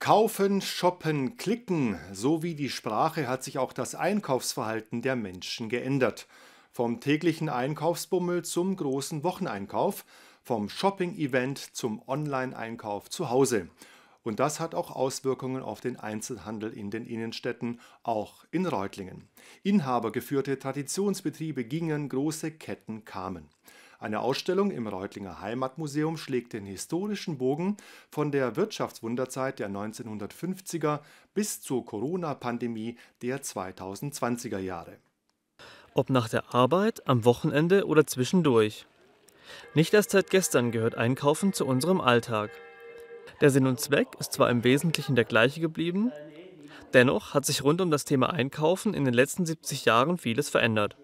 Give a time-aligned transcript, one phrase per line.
[0.00, 6.26] Kaufen, shoppen, klicken, so wie die Sprache hat sich auch das Einkaufsverhalten der Menschen geändert.
[6.72, 10.06] Vom täglichen Einkaufsbummel zum großen Wocheneinkauf,
[10.42, 13.68] vom Shopping-Event zum Online-Einkauf zu Hause.
[14.22, 19.28] Und das hat auch Auswirkungen auf den Einzelhandel in den Innenstädten, auch in Reutlingen.
[19.64, 23.50] Inhabergeführte Traditionsbetriebe gingen, große Ketten kamen.
[24.00, 27.76] Eine Ausstellung im Reutlinger Heimatmuseum schlägt den historischen Bogen
[28.10, 31.00] von der Wirtschaftswunderzeit der 1950er
[31.34, 34.96] bis zur Corona-Pandemie der 2020er Jahre.
[35.92, 38.86] Ob nach der Arbeit, am Wochenende oder zwischendurch.
[39.74, 42.50] Nicht erst seit gestern gehört Einkaufen zu unserem Alltag.
[43.42, 46.10] Der Sinn und Zweck ist zwar im Wesentlichen der gleiche geblieben,
[46.94, 50.96] dennoch hat sich rund um das Thema Einkaufen in den letzten 70 Jahren vieles verändert.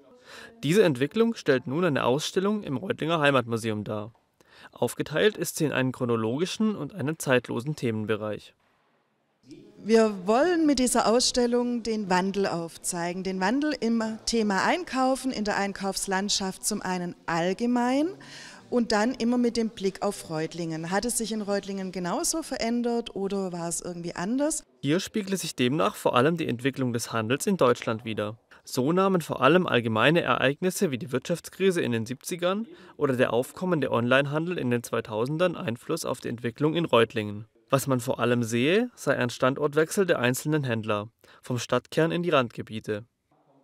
[0.62, 4.12] Diese Entwicklung stellt nun eine Ausstellung im Reutlinger Heimatmuseum dar.
[4.72, 8.54] Aufgeteilt ist sie in einen chronologischen und einen zeitlosen Themenbereich.
[9.78, 13.22] Wir wollen mit dieser Ausstellung den Wandel aufzeigen.
[13.22, 18.08] Den Wandel im Thema Einkaufen, in der Einkaufslandschaft zum einen allgemein
[18.70, 20.90] und dann immer mit dem Blick auf Reutlingen.
[20.90, 24.64] Hat es sich in Reutlingen genauso verändert oder war es irgendwie anders?
[24.82, 28.38] Hier spiegelt sich demnach vor allem die Entwicklung des Handels in Deutschland wider.
[28.68, 33.92] So nahmen vor allem allgemeine Ereignisse wie die Wirtschaftskrise in den 70ern oder der aufkommende
[33.92, 37.46] Onlinehandel in den 2000ern Einfluss auf die Entwicklung in Reutlingen.
[37.70, 41.08] Was man vor allem sehe, sei ein Standortwechsel der einzelnen Händler,
[41.42, 43.04] vom Stadtkern in die Randgebiete.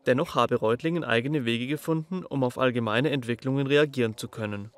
[0.06, 4.70] Dennoch habe Reutlingen eigene Wege gefunden, um auf allgemeine Entwicklungen reagieren zu können.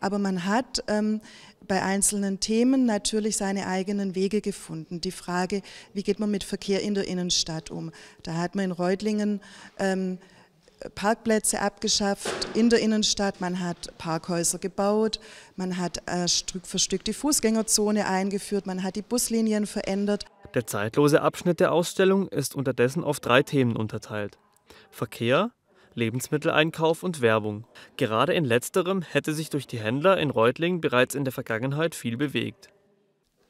[0.00, 1.20] Aber man hat ähm,
[1.66, 5.00] bei einzelnen Themen natürlich seine eigenen Wege gefunden.
[5.00, 5.62] Die Frage,
[5.94, 7.92] wie geht man mit Verkehr in der Innenstadt um?
[8.22, 9.40] Da hat man in Reutlingen
[9.78, 10.18] ähm,
[10.94, 15.20] Parkplätze abgeschafft in der Innenstadt, man hat Parkhäuser gebaut,
[15.56, 20.24] man hat äh, Stück für Stück die Fußgängerzone eingeführt, man hat die Buslinien verändert.
[20.54, 24.38] Der zeitlose Abschnitt der Ausstellung ist unterdessen auf drei Themen unterteilt.
[24.90, 25.52] Verkehr,
[26.00, 27.64] Lebensmitteleinkauf und Werbung.
[27.96, 32.16] Gerade in letzterem hätte sich durch die Händler in Reutlingen bereits in der Vergangenheit viel
[32.16, 32.70] bewegt.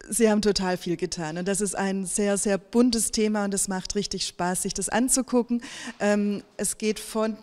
[0.09, 3.69] Sie haben total viel getan und das ist ein sehr, sehr buntes Thema und es
[3.69, 5.62] macht richtig Spaß, sich das anzugucken.
[6.00, 7.37] Ähm, es geht von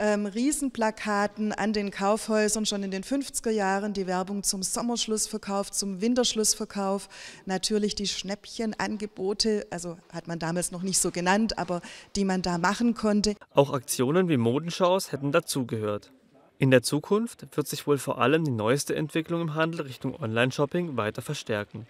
[0.00, 6.00] ähm, Riesenplakaten an den Kaufhäusern schon in den 50er Jahren, die Werbung zum Sommerschlussverkauf, zum
[6.00, 7.08] Winterschlussverkauf,
[7.46, 11.82] natürlich die Schnäppchenangebote, also hat man damals noch nicht so genannt, aber
[12.16, 13.34] die man da machen konnte.
[13.54, 16.10] Auch Aktionen wie Modenschaus hätten dazugehört.
[16.58, 20.96] In der Zukunft wird sich wohl vor allem die neueste Entwicklung im Handel Richtung Online-Shopping
[20.96, 21.86] weiter verstärken.